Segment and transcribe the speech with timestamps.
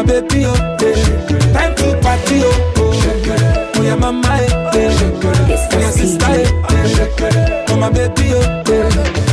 [0.00, 1.52] my baby, oh, eh.
[1.52, 3.72] Time to party, oh, oh.
[3.76, 4.96] Oh, yeah, mama, eh, eh.
[5.22, 7.64] Oh, yeah, sister, eh.
[7.68, 8.88] Oh, my baby, oh, eh.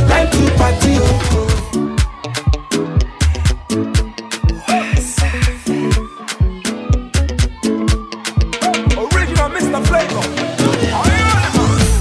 [0.08, 1.44] Time to party, oh, oh.
[9.54, 9.80] Mr.
[9.86, 10.22] Flavour.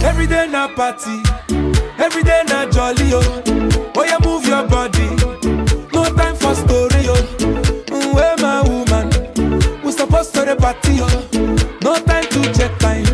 [0.05, 1.21] Every day na party,
[1.97, 3.43] every day na jolly oh.
[3.95, 4.96] Oh yeah, move your body.
[10.67, 11.07] Party oh.
[11.81, 13.05] No time to check time.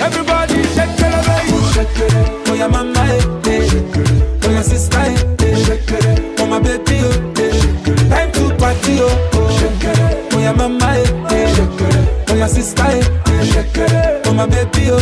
[0.00, 1.58] Everybody shake it, baby.
[1.74, 2.48] Shake it.
[2.48, 4.40] Oh yeah, mama eh, eh.
[4.44, 6.34] Oh yeah, sister eh, eh.
[6.38, 7.34] Oh my baby oh.
[7.36, 8.08] Eh.
[8.08, 9.30] Time to party oh.
[9.34, 10.30] oh.
[10.32, 12.24] Oh yeah, mama eh, eh.
[12.30, 14.22] Oh yeah, sister eh, eh.
[14.24, 14.98] Oh my baby oh.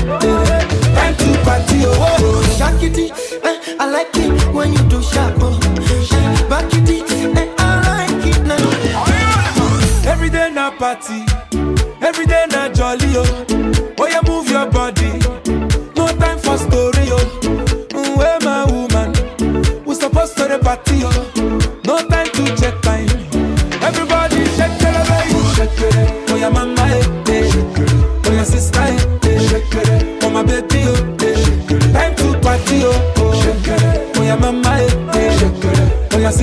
[0.96, 2.16] Time to party oh.
[2.18, 2.42] oh.
[2.58, 3.10] Shakity,
[3.44, 5.36] eh, I like it when you do sharp.
[5.38, 5.56] Oh.
[6.50, 10.10] Back it, eh, I like it now.
[10.10, 11.25] Every day na party,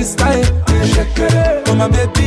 [0.04, 0.44] eh.
[0.68, 1.62] Oh yeah, sister eh, eh.
[1.68, 2.23] Oh my baby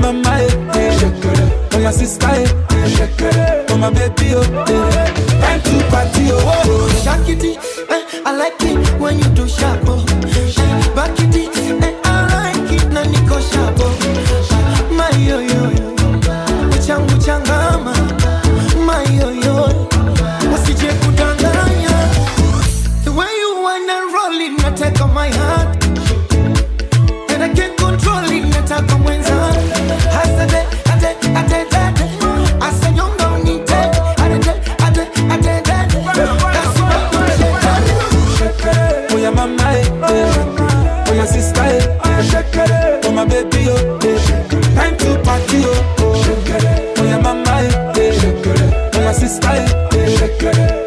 [0.00, 0.98] mama eh, eh.
[1.74, 3.66] Oh yeah, sister eh.
[3.70, 5.10] Oh my baby oh, eh.
[5.40, 6.62] Time to party oh.
[6.66, 6.88] oh.
[7.04, 7.56] Shakity,
[7.90, 9.27] eh, I like it when you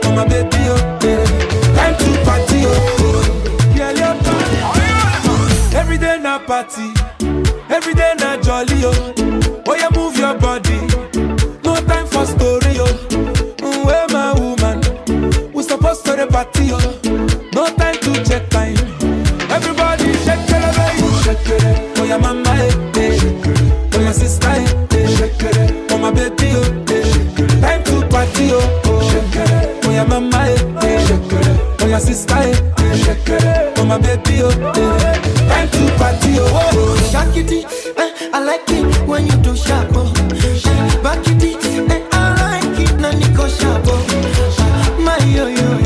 [0.03, 0.78] Oh my baby oh.
[1.75, 2.72] Time to party oh,
[3.75, 5.78] party.
[5.78, 6.91] Every day na party,
[7.69, 8.84] every day jolly.
[8.85, 9.13] Oh
[32.84, 34.52] Oh my baby oh.
[34.52, 36.50] Time to party oh.
[36.52, 37.09] oh.
[37.12, 37.64] Shakity,
[37.97, 39.90] eh, I like it when you do sharp.
[39.94, 40.12] Oh.
[41.03, 41.44] Back it,
[41.91, 43.84] eh, I like it na niko sharp.
[43.86, 44.02] Oh.
[45.00, 45.78] My yo yo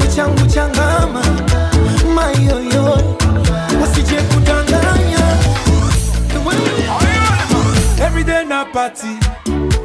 [0.00, 1.22] uchangu changama.
[2.14, 2.96] My yo yo,
[6.44, 9.18] way you Every day na party,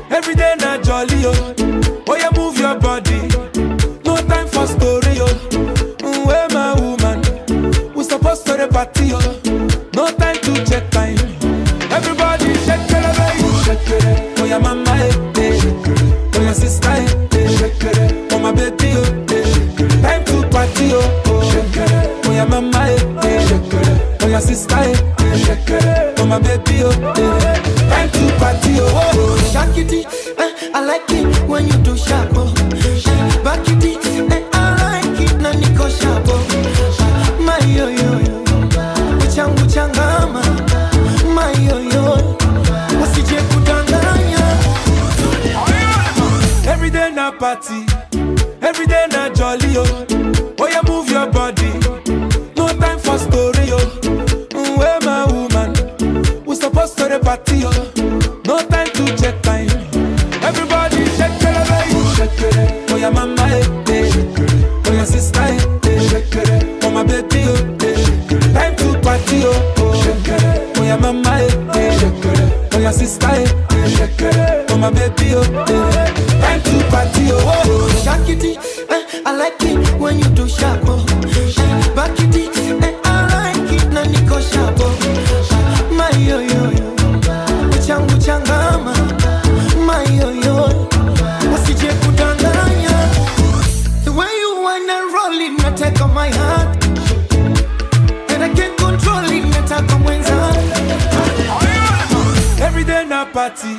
[0.10, 1.54] every day na jolly oh.
[1.57, 1.57] Oh
[26.90, 27.90] my baby oh, eh.
[27.90, 29.12] Time to party oh.
[29.14, 29.52] oh.
[29.52, 30.06] Shakity,
[30.38, 32.30] eh, I like it when you do sharp.
[32.34, 32.54] Oh.
[33.44, 33.84] Back it,
[34.32, 36.24] eh, I like it na niko sharp.
[36.28, 37.44] Oh.
[37.44, 38.44] My yo yo yo,
[39.24, 40.42] uchangu changama.
[41.34, 42.38] My yo yo,
[43.04, 44.46] usije kudanganya.
[46.68, 47.86] Every day na party,
[62.98, 63.62] Oh, for your mama, eh,
[63.94, 64.12] eh.
[64.16, 67.42] Oh, for your sister, eh, for my baby,
[67.86, 67.96] eh,
[68.54, 72.70] time to party, oh, oh, for your mama, eh, eh.
[72.72, 75.87] for your sister, eh, for my baby, oh, eh.
[95.78, 96.84] take on my heart.
[98.32, 100.22] And I can't control it, better come when
[102.60, 103.78] Every day na party,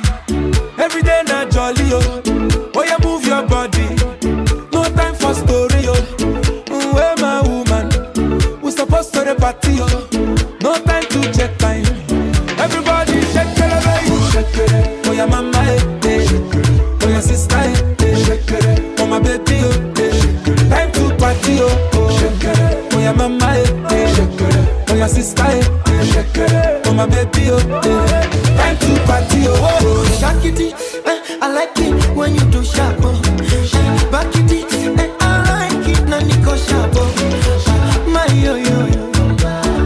[0.77, 2.28] every day na jolly, oh.
[24.99, 26.81] my sister, eh.
[26.83, 28.29] For my baby, oh, eh.
[28.57, 29.79] Time to party, oh, oh.
[29.81, 30.05] oh.
[30.19, 30.73] Shake it,
[31.05, 31.37] eh.
[31.41, 33.13] I like it when you do sharp, oh.
[34.11, 35.15] Back it, eh.
[35.21, 38.09] I like it, when you go sharp, oh.
[38.11, 39.11] My yo yo yo,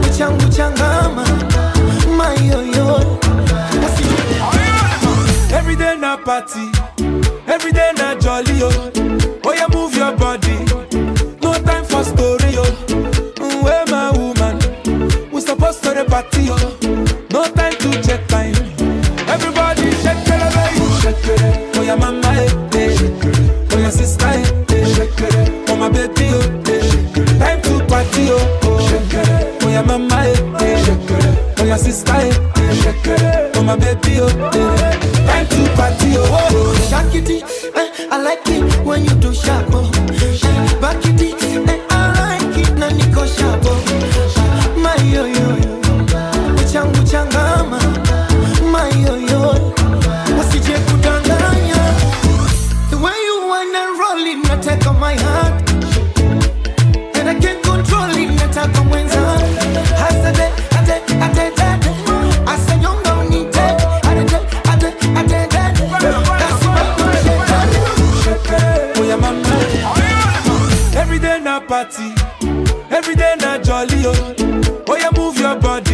[0.02, 1.24] uchangu changama.
[2.16, 3.18] My yo yo.
[5.56, 6.70] Every day na party,
[7.46, 8.90] every day na jolly, oh.
[71.54, 72.10] na party.
[72.90, 74.34] Every day na jolly, oh.
[74.88, 75.93] Oh, yeah, move your body.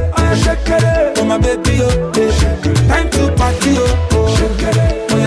[0.00, 0.68] oh yeah, shake
[1.38, 2.12] baby, oh.
[2.16, 2.30] Eh.
[2.88, 4.08] Time to party, oh eh.
[4.12, 4.36] oh.
[4.36, 4.76] Shake it.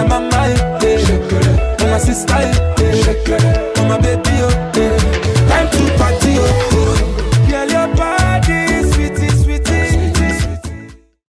[0.07, 0.55] Mama, eh.
[0.81, 0.97] yeah.
[1.05, 1.81] Shake it.
[1.81, 3.01] Oh sister, yeah.
[3.03, 3.43] Shake it.
[3.77, 4.90] Oh my baby, oh yeah.